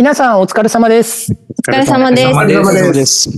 [0.00, 1.30] 皆さんお疲れ様です。
[1.30, 2.28] お疲れ様です。
[2.28, 3.30] お疲れ様です。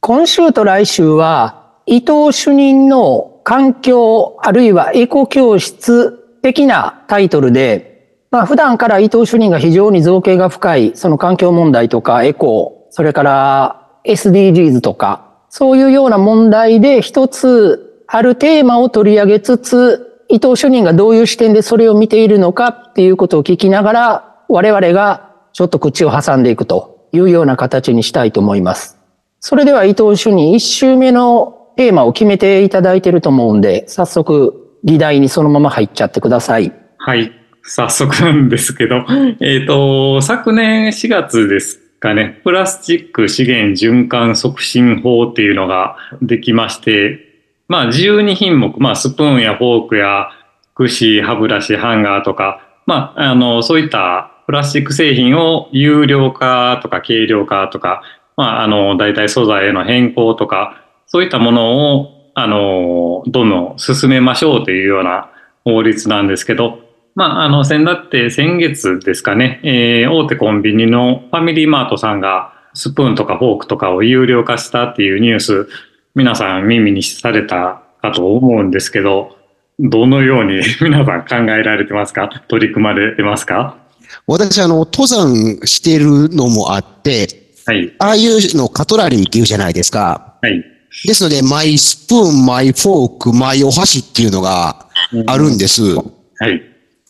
[0.00, 25.25] 今週と来週は、伊藤主任の環境あるいはエコ教室的なタイトルで、まあ普段から伊藤主任が非常に造形が深い、その環境問題とかエコ、それから SDGs とか、そういうような問題で一つあるテーマを取り上げつつ、伊藤主任がどういう視点でそれを見ているのかっていうことを聞きながら、我々が
[25.56, 28.98] ちょっと口を挟んでいくというような形にしたいと思います。
[29.40, 36.74] それでは伊藤主任、一週目のテーマを決めていただいていると思うんで、早速議題にそのまま入っちゃってください。
[36.98, 37.32] はい。
[37.62, 39.06] 早速なんですけど、
[39.40, 47.18] えっ、と、昨年4月ですかね、プラスチック資源循環促進法っていうのができまして、
[47.66, 50.28] まあ12品目、まあスプーンやフォークや
[50.74, 58.02] 串、歯ブラシ、ハンガーとか、まあ、あの、そういったプラスチック製品を有料化とか軽量化とか、
[58.36, 65.30] まあ、あの、代替素材への変更とか、そういったものを、あの、どんどん進めましょうというような
[65.64, 66.80] 法律なんですけど、
[67.14, 75.68] まあ、あの、先だって先月ですかね、えー大手コンビニのファミリーマートさんがスプーンとかフォークとかを有料化したっていうニュース、
[76.14, 79.36] 皆さん耳にされたかと思うんですけど、
[79.80, 82.28] どのように 皆さん考えられてますか？
[82.48, 83.76] 取り組まれてますか？
[84.26, 87.92] 私、あの、登山してるのもあって、はい。
[87.98, 90.36] ああいうのカトラリーって言うじゃないですか。
[90.40, 90.64] はい。
[91.04, 94.86] ですので、マイスプーン、マイフォーク、マイお箸っていうのが
[95.26, 95.82] あるんです。
[95.94, 96.02] は
[96.48, 96.62] い。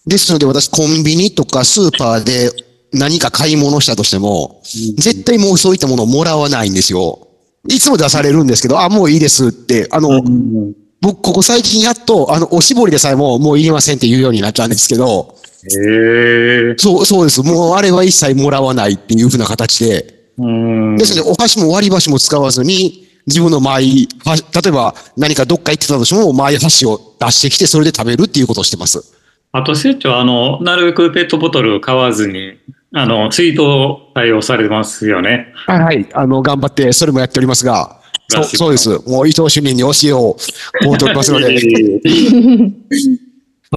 [0.06, 2.50] ですので、私、コンビニとかスーパーで
[2.92, 7.28] 何か買い物したとしても、絶対もうそういったものをもらわないんですよ。
[7.68, 10.22] いつも出されるんですけど、あ、もういいですって、あの、
[11.00, 16.74] 僕、ここ最近やっと、あの、おしぼりでさえも、もういりませんって言うようになったんですけど、へえ。
[16.78, 17.42] そう、そうです。
[17.42, 20.96] もうあれは一切もらわないっていうふうな形で、うん。
[20.96, 29.02] ですので、お箸も割り箸も使わずに、自分のマイ、は例えば何かどっか行ってたとしても、マイ箸を出してきて、それで食べるっていうことをしてます。
[29.52, 32.58] あと、成長、あの、なるべくペットボトル買わずに、
[32.94, 33.62] あの、水筒
[34.14, 35.52] 対応されてますよね。
[35.54, 36.08] はいはい。
[36.12, 38.88] あの、頑張って、それもやっておりますが、そう、そうです。
[39.08, 40.38] もう伊藤主任に教えをこ
[40.92, 41.58] うとおりますので、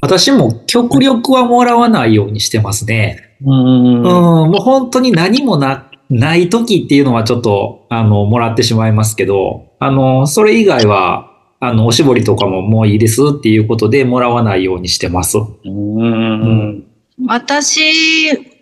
[0.02, 3.36] 私も極力はもらわないようにしてますね。
[3.44, 11.30] うんうん、もう本当に何もな、ない時っていうのはちょっと、あの、もらってしまいますけど、あの、それ以外は、
[11.60, 15.38] あの、おしぼりとかももういいですっていうことでもらわないようにしてます。
[15.38, 16.84] うん。
[17.26, 17.80] 私、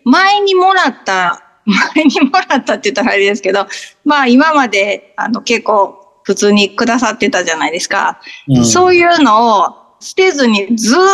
[0.05, 1.43] 前にもらった、
[1.95, 3.67] 前にもらったって言ったらあれですけど、
[4.05, 8.21] まあ今まであの結構普通にくださってたじゃないですか。
[8.49, 11.05] うんそういうのを捨てずにずーっ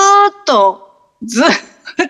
[0.46, 0.90] と、
[1.24, 1.50] ずーっ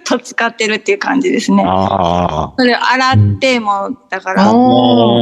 [0.05, 1.65] と使ってるっていう感じですね。
[1.67, 2.55] ああ。
[2.59, 4.53] それを洗っても、だから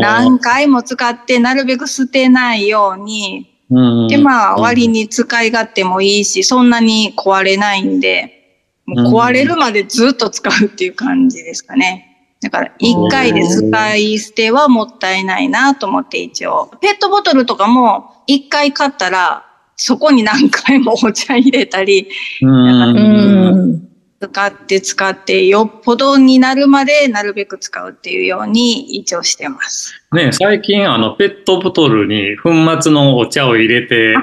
[0.01, 8.43] 何回も使ってなるべく捨てないように、うんで、まあ、割に使い勝手もいいし、そんなに壊れないんで、
[8.85, 12.09] もう壊れるまでずっと使うっていう感じですかね。
[12.43, 16.71] だから、一回で使い捨てはもったいないなと思って一応。
[16.81, 19.47] ペットボトルとかも、一回買ったら、
[19.77, 22.09] そこに何回もお茶入れたり、
[22.43, 23.89] うん。
[24.21, 29.93] 使って使って、よっぽどになるまでなるべく使うっていうように一応してます。
[30.13, 32.51] ね、最近、あの、ペットボトルに粉
[32.81, 34.15] 末のお茶を入れて、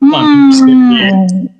[0.00, 1.50] うまあ、んしてて、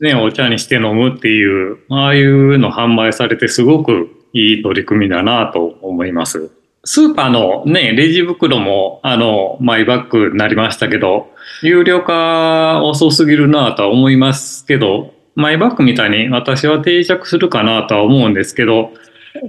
[0.00, 6.50] ね、お茶にして飲むっていう、ああいうの販売されてすごくいい取り組みだなと思います。
[6.84, 11.30] スーパーのね、レジ袋も、あの、マイバッグになりましたけど、
[11.62, 18.92] 有料化遅すぎるなとは思いますけど、マイバッグみたいに私は定着するかなとは思うんですけど、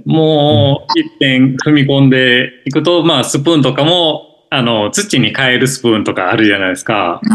[0.04, 7.22] もう一点踏み込んでいくと、まあスプーンとかも、あの、土に変えるスプーンとかあるじゃないですか。
[7.24, 7.30] ち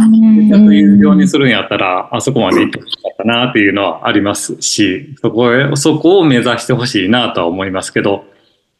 [0.54, 8.26] ゃんと有料にするんやったら、あそこまで行ってほしかったなっていうのはありますし、そこへ、そこを目指してほしいなとは思いますけど、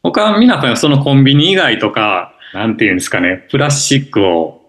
[0.02, 4.62] 他は皆さんそのコンビニ以外とか、なんていうんですかね、プラスチックを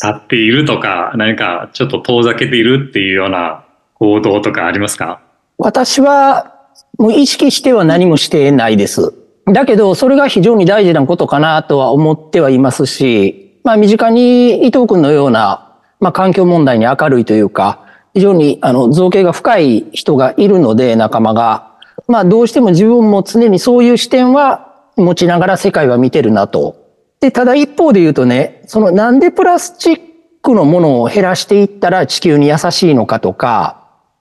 [0.00, 3.64] 買っているとか、何かちょっと遠ざけているっていうような
[3.94, 5.20] 行動とかありますか？
[5.58, 6.56] 私は
[6.98, 9.14] もう意識しては何もしてないです。
[9.46, 21.69] だけど、それが非常に大事なことかなとは思ってはいますし、まあ身近に伊藤君のような、まあ環境問題に明るいというか、非常にあの造形が深い人がいるので仲間が、
[22.10, 26.76] まあどうしても自分も常にそういう視点は持ちながら世界は見てるなと。
[27.20, 30.00] で、ただ一方で言うとね、そのなんでプラスチッ
[30.42, 33.76] クのものを減らしていったら地球に優しいのかとか、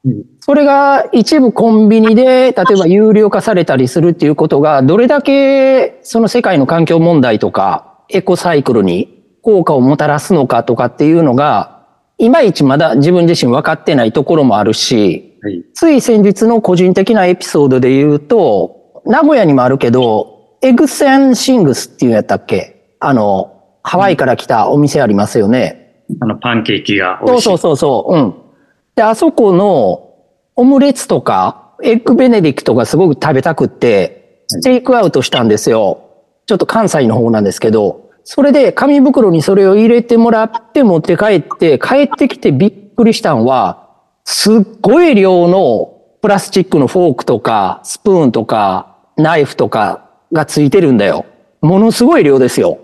[0.05, 11.85] うんそれが一部コンビニで、例えば有料化されたりするっていうことが、どれだけその世界の環境問題とか、エコサイクルに効果をもたらすのかとかっていうのが、
[12.17, 15.63] いまいちまだ自分自身分かってないところもあるし、はい。
[15.73, 22.95] つい先日の個人的なエピソードで言うと、名古屋にもあるけど、 Eggs 'n Things っていうやったっけ？
[22.99, 26.03] あの、ハワイから来たお店ありますよね。
[26.19, 27.43] あの、パンケーキが美味しい。
[27.45, 28.15] そうそうそうそう。
[28.15, 28.35] うん。
[28.95, 30.13] で、あそこの
[30.55, 36.01] オムレツとか、エッグベネディクトがすごく食べたくって、テイクアウトしたんですよ。
[36.45, 43.88] ちょっと関西の方なんですけど、それで紙袋にそれを入れてもらって持って帰って、帰ってきてびっくりしたんは、
[44.31, 51.25] すっごい量のプラスチックのフォークとか、スプーンとか、ナイフとかがついてるんだよ。
[51.61, 52.77] ものすごい量ですよ。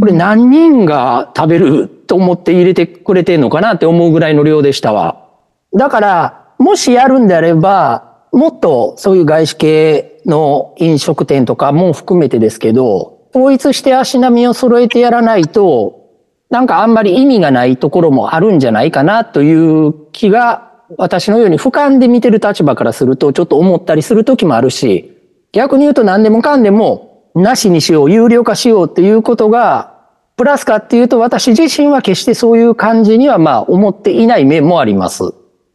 [0.00, 5.28] これ何人が食べると思って入れてくれてんのかなって思うぐらいの量でしたわ。
[5.74, 16.05] だから、もしやるんであれば、もっとそういう外資系の飲食店とかも含めてですけど、統一して足並みを揃えてやらないと、
[16.50, 25.12] なんかあんまり意味がないところもあるんじゃないかなという気が、私のように俯瞰で見てる立場からするとちょっと思ったりする時もあるし、
[25.52, 29.96] 逆に言うと何でもかんでも、なしにしよう、有料化しようっていうことが、
[30.36, 35.32] プラスかっていうと私自身は決してそういう感じにはまあ思っていない面もあります。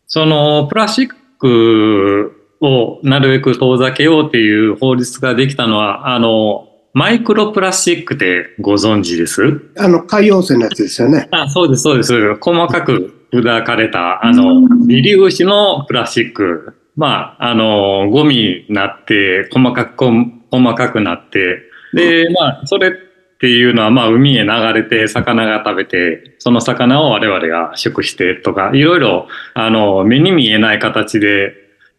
[0.07, 1.09] その、プラスチッ
[1.39, 2.31] ク
[2.62, 9.61] をなるべく遠ざけようっていう法律ができたのは、あの、マイクロプラスチックってご存知です？
[9.77, 11.29] あの、海洋性のやつですよね。
[11.31, 12.35] あ、そうです、そうです。
[12.35, 16.73] 細かく砕かれた、あの、微粒子のプラスチック。
[16.97, 20.05] まあ、あの、ゴミになって、細かく、
[20.51, 21.61] 細かくなって、
[21.93, 22.91] で、まあ、それっ
[23.39, 31.53] ていうのは、まあ、海へ流れて、魚が食べて、その魚を我々が食してとか、いろいろ、あの、目に見えない形で、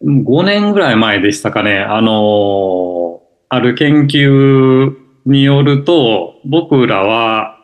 [0.04, 3.11] 5年ぐらい前でしたかね、あの、
[3.52, 4.96] ある研究
[5.26, 7.58] によると、僕らは、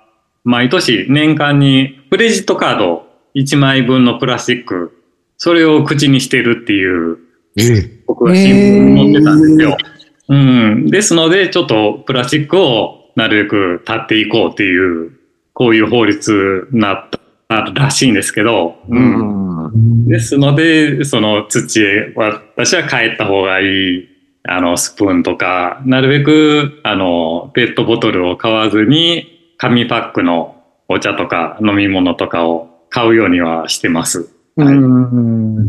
[0.44, 5.02] 毎年年間にクレジットカード1枚分のプラスチック、
[5.38, 7.17] それを口にしてるっていう、
[7.56, 9.79] え僕は新聞に載ってたんですよ。
[10.29, 10.87] うん。
[10.88, 15.12] ですので、ちょっとプラスチックをなるべく立っていこうっていう、
[15.55, 17.08] こういう法律になっ
[17.49, 20.06] たらしいんですけど、うん。
[20.06, 30.56] ですので、その土へ、私は帰った方がいい、あの、スプーンとか、なるべく、あの、ペットボトルを買わずに、紙パックの
[30.88, 34.31] お茶とか飲み物とかを買うようにはしてます。
[34.56, 35.69] はいうん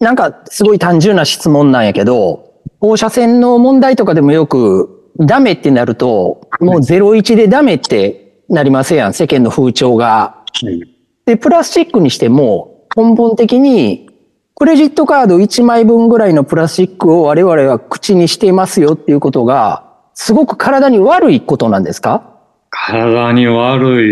[0.00, 10.42] なんかすごい単純な質問なんやけど、放射線の問題とかでもよくダメってなると、もう01でダメってなりますやん、世間の風潮が。
[10.62, 10.92] はい
[11.24, 14.08] で、プラスチックにしても根本的に
[14.54, 22.38] クレジットカード1枚分ぐらいのプラスチックを我々は口にしていますよっていうことが、すごく体に悪いことなんですか？
[22.70, 24.06] 体に悪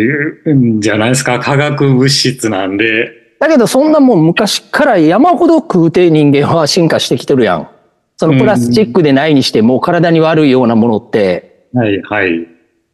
[0.46, 1.38] いんじゃないですか？
[1.38, 3.36] 化学物質なんで。
[3.38, 7.70] だけどそんなもん昔から山ほど食うて人間は進化してきてるやん。
[8.16, 11.68] そのプラスチックでないにしても体に悪いようなものって。
[11.72, 12.46] はい、はい。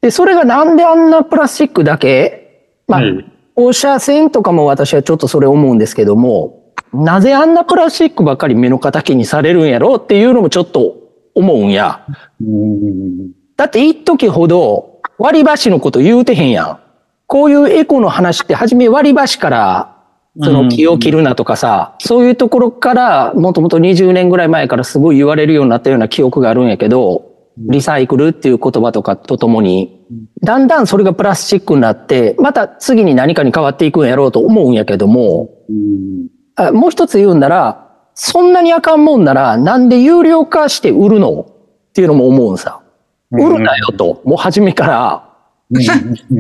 [0.03, 2.83] で、それがなんであんなプラスチックだけ？
[2.87, 10.97] まあ、はい放射線とかも私はちょっとそれ思うんですけども、なぜあんなプラスチックばっかり目の敵にされるんやろっていうのもちょっと
[11.35, 12.05] 思うんや。
[12.41, 16.79] うんだって一時ほど割り箸のこと言うてへんやん。
[17.27, 19.97] こういうエコの話って初め割り箸から
[20.43, 30.05] その木を切るなとかさ、そういうところからもともと20年ぐらい前からすごい言われるようになったような記憶があるんやけど、リサイクルっていう言葉とかとともに、
[30.43, 41.47] だんだんそれがプラスチックになって、また次に何かに変わっていくんやろうと思うんやけども、うんあもう一つ言うんなら、そんなにあかんもんなら、なんで有料化して売るの？
[41.91, 42.81] っていうのも思うんさ。
[43.31, 45.23] 売るなよと、もう初めから。
[45.71, 45.79] う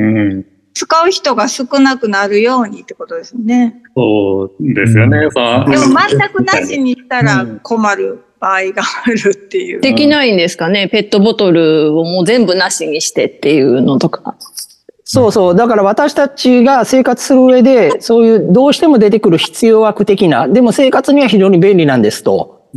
[0.03, 0.47] ん
[0.79, 3.83] 使う人が少なくなるようにってことですよね。
[3.97, 5.27] そうですよね。
[5.35, 9.81] さでも全くなしにしたら困る場合があるっていう。
[9.81, 10.89] できないんですかね？
[10.89, 14.37] ペットボトルをもう全部なしにしてっていうのとか。
[15.09, 15.55] そうそう。
[15.55, 22.69] だから私たちが生活する上で、そういうどうしても出てくる必要悪的な、でも生活には非常に便利なんですと。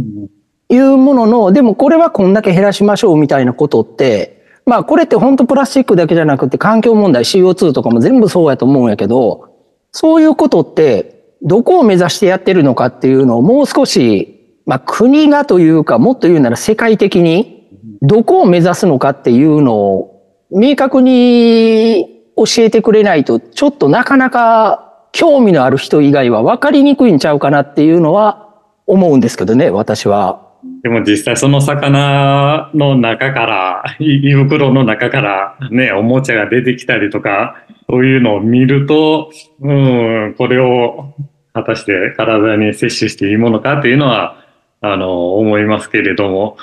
[0.70, 9.50] いうものの、でもこれはこんだけ減らしましょうみたいなことって、まあこれって本当プラスチックだけじゃなくて環境問題 CO2 とかも全部そうやと思うんやけど、
[9.92, 17.68] そういうことってどこを目指してやってるのかっていうのをもう少し、まあ国がというかもっと言うなら世界的に
[18.04, 20.22] どこを目指すのかっていうのを
[20.52, 28.50] 明確に教えてくれないとちょっとなかなか興味のある人以外は分かりにくいんちゃうかなっていうのは
[28.88, 30.48] 思うんですけどね、私は。
[30.84, 37.56] でも実際その魚の中から、胃袋の中からね、おもちゃが出てきたりとか、
[37.90, 39.32] そういうのを見ると、
[39.62, 41.14] うん、これを
[41.54, 44.38] 果たして体に摂取していいものかっていうのは、
[44.82, 46.58] あの、思いますけれども、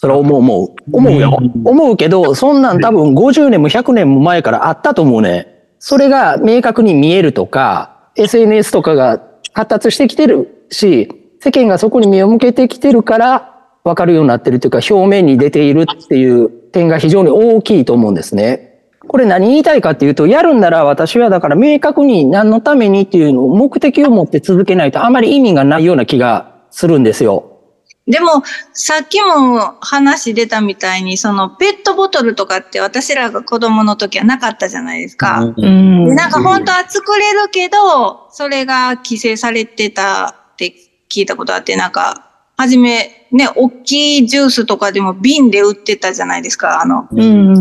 [0.00, 0.68] それは思う思う。
[0.92, 1.38] 思うよ。
[1.62, 5.66] 思うけど、そんなん多分50年も100年も前からあったと思うね。
[5.78, 9.20] それが明確に見えるとか、SNS とかが
[9.52, 18.70] 発達してきてるし、世間がそこに目を向けてきてるから分かるようになってるというか、表面に出ているっていう点が非常に大きいと思うんですね。
[19.06, 27.49] これ何言いたいかっていうと、やるんなら私はだから明確に何のためにっていうのを目的を持って続けないとあまり意味がないような気がするんですよ。
[28.06, 28.42] でも、
[28.72, 35.42] さっきも話出たみたいに、そのペットボトルとかって私らが子供の時はなかったじゃないですか。
[35.44, 36.06] うん。
[36.06, 40.74] でなんか本当は作れるけど、それが規制されてたって
[41.10, 42.26] 聞いたことあって、なんか、
[42.56, 46.82] はじめ、ね、大きいジュースとかでも瓶で売ってたじゃないですか。
[46.82, 47.54] あの、うん。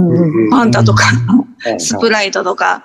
[0.49, 1.05] ファンタとか、
[1.77, 2.83] スプライトとか、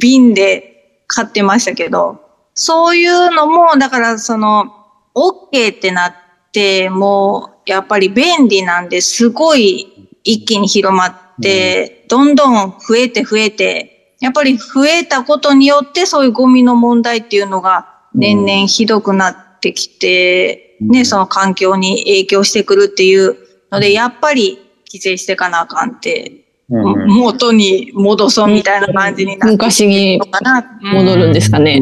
[0.00, 2.20] 瓶で買ってましたけど、
[2.54, 4.72] そういうのも、だからその、
[5.14, 6.23] OK ってなって、
[6.90, 23.36] もう、やっぱり便利なんで、すごい一気に広まって、どんどん増えて増えて、やっぱり増えたことによって、そういうゴミの問題っていうのが年々ひどくなってきて、ね、その環境に影響してくるっていう
[23.70, 27.08] ので、やっぱり規制していかなあかんって、うん。
[27.08, 30.78] 元に戻そうみたいな感じになって昔にのかな。
[30.80, 31.80] 戻るんですかね。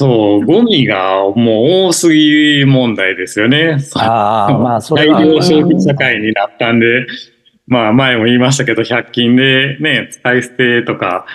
[0.00, 3.76] そう、ゴミがもう多すぎ問題ですよね。
[3.96, 5.20] ああ、まあそれは。
[5.20, 7.06] 大量消費社会になったんで、
[7.66, 11.26] まあ前も言いましたけど、100均でね、使い捨てとか、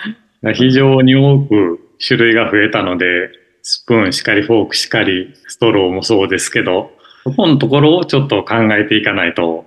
[0.54, 3.30] 非常に多く種類が増えたので、
[3.62, 6.90] スプーンしかり、フォークしかり、ストローもそうですけど、
[7.22, 9.64] そこのところをちょっと考えていかないと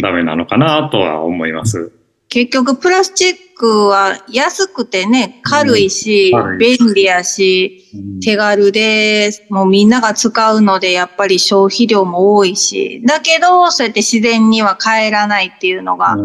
[0.00, 1.92] ダメなのかなとは思います。
[2.30, 7.84] 結局、プラスチックは安くてね、軽いし、うん軽便利やし、
[8.22, 16.16] 手軽で、もうみんなが使うので、やっぱり消費量も多いし、だけど、そうやって自然には帰らないっていうのが、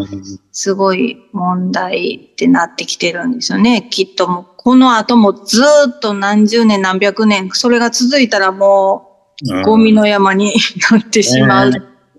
[0.51, 3.87] すごい問題ってなってきてるんですよね。
[3.91, 10.53] きっともう、この後もずーっと何十年何百年、それが続いたらもう、ゴミの山に
[10.91, 11.71] なってしまう。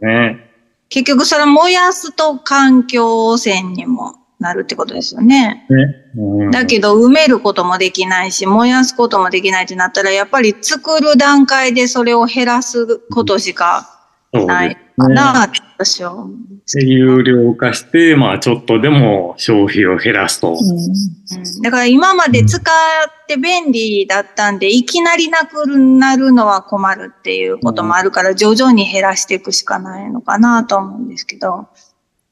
[0.02, 0.46] ね。
[0.88, 4.14] 結局それ燃やすと環境汚染にも
[4.46, 5.66] なるってことですよね。
[6.16, 14.00] うんだけど埋めることもできないし、燃やすこともできないってなったら、やっぱり作る段階でそれを減らすことしか
[14.32, 16.28] ないかなって私は思う。
[16.72, 20.52] で有料化して、まあちょっとでも消費を減らすと。
[20.52, 31.66] うんだから今まで使って便利だったんで、いきなりなくなるのは困るっていうこともあるから、徐々に減らしていくしかないのかなと思うんですけど、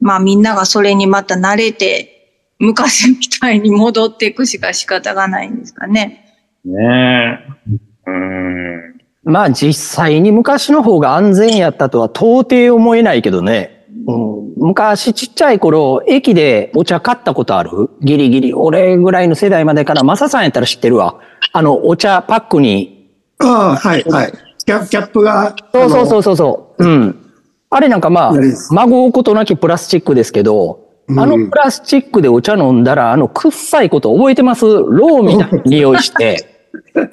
[0.05, 2.11] まあみんながそれにまた慣れて、
[2.59, 6.27] 昔みたいに戻っていくしか仕方がないんですかね。
[6.63, 8.11] ねえ。
[8.11, 9.33] うん。
[9.33, 13.87] まあ実際に昔の方が安全やったとは到底思えないけどね。
[14.07, 17.71] うん、昔ちっちゃい頃、駅でお茶買ったことある？
[18.03, 18.53] ギリギリ。
[18.53, 21.19] 俺ぐらいの世代までから、マサさんやったら知ってるわ。
[21.55, 23.11] あの、お茶パックに。
[23.39, 24.33] ああ、はい、はい。
[24.67, 26.85] キャキャップが、そうそうそうそうそう。
[26.85, 27.24] うん。
[27.71, 28.33] あれなんかまあ
[28.71, 34.65] 孫うことなきプラスチックですけど、うんあのプラスチックでお茶飲んだら、あの、くっさいこと覚えてます？
[34.65, 36.47] ローみたいな匂いして。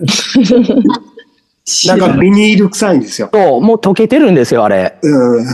[1.88, 3.30] なんかビニール臭いんですよ。
[3.34, 4.98] そう、もう溶けてるんですよ、あれ。
[5.02, 5.46] うん。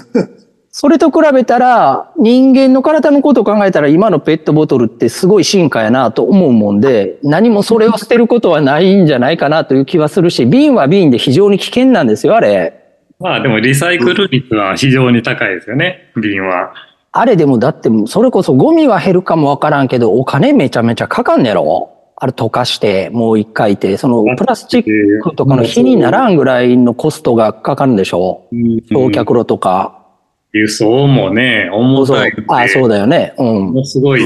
[0.69, 12.76] それと比べたら、人間の体のことを考えたら、今のペットボトルってすごい進化やなと思うもんで、何もそれを捨てることはないんじゃないかなという気はするし、瓶は瓶で非常に危険なんですよ、あれ。
[13.19, 16.73] まあでもリサイクル率は非常に高いですよね、瓶は。
[17.11, 28.47] あれでもだって、それこそゴミは減るかもわからんけど、お金めちゃめちゃかかんねやろあれ溶かして、もう一回って、そのプラスチックとかの火にならんぐらいのコストがかかるんでしょ
[28.89, 30.05] 焼却炉とか。
[30.53, 32.33] 輸送もね、重そうたい。
[32.47, 33.33] あ、そうだよね。
[33.37, 33.73] うん。
[33.73, 34.21] もうすごい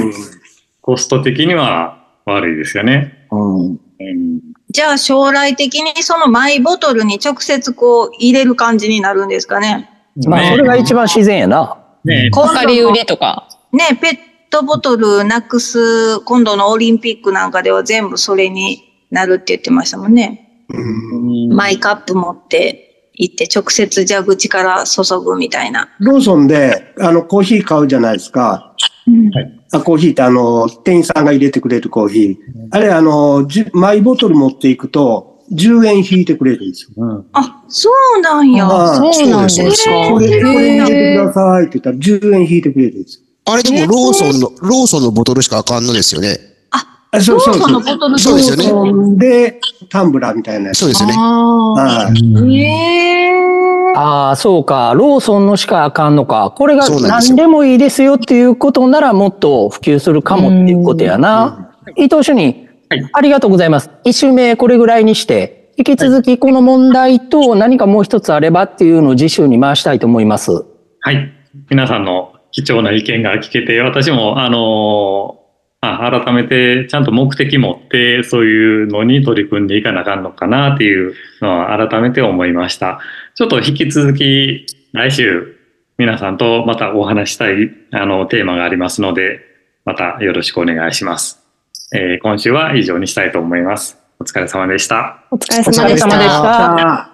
[0.81, 3.27] コスト的には悪いですよね。
[3.31, 3.65] うん。
[3.67, 9.89] うんじゃあ将来的にそのマイボトルに直接こう入れる感じになるんですかね。
[10.25, 11.77] まあ、それが一番自然やな。
[12.05, 13.47] ね今度の量り売りとか。
[13.73, 14.17] ね、ペッ
[14.49, 20.65] トボトルなくす、今度のオリンピックなんかでは全部それになるって言ってましたもんね。
[21.49, 25.89] マイカップ持って行って直接蛇口から注ぐみたいな。
[25.99, 28.73] ローソンで、あの、コーヒー買うじゃないですか。
[28.73, 32.37] あコーヒーってあの、店員さんが入れてくれるコーヒー。
[32.71, 36.89] あれあの、じゅマイボトル持っていくと、10円引いてくれるんですよ。
[36.97, 37.25] うん。
[37.33, 38.65] あ、そうなんや。
[38.67, 39.91] あそうなんですか。
[40.11, 43.25] これ、これ入れてくださいって言ったら10円引いてくれるんですよ。
[43.45, 46.50] あれでもローソンの、ローソンのボトルしかあかんのですよね。
[47.11, 47.97] あそうそうローソンのそう。
[47.97, 50.79] ボトルそうですよねローソンで、タンブラーみたいなやつ。
[50.79, 51.15] そうですよね。
[51.17, 51.75] あ
[53.95, 54.93] ああ、そうか。
[54.95, 56.53] ローソンのしかあかんのか。
[56.57, 61.73] これが何でもいいですよっていうことならもっと普及するかもっていうことやな。
[61.97, 63.89] 伊藤主任、はいありがとうございます。
[64.03, 70.51] 一周目これぐらいにして、引き続きこの問題と何かもう一つあればっていうのを次週に回したいと思います。
[70.99, 71.31] はい。
[71.69, 75.40] 皆さんの貴重な意見が聞けて、私も、あの
[75.81, 82.99] あ改めてちゃんと目的持ってそういうのに取り組んでいかなあかんのかなっていうのは改めて思いました。
[83.33, 85.57] ちょっと引き続き来週
[85.97, 89.39] 皆さんとまたお話ししたいあのテーマがありますので、
[89.85, 91.41] またよろしくお願いします。
[91.93, 93.97] えー今週は以上にしたいと思います。
[94.19, 95.23] お疲れ様でした。
[95.31, 97.10] お疲れ様でしお疲れ様でした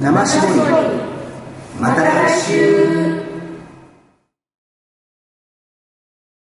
[0.00, 0.60] 生絞り。
[1.78, 3.09] また来週。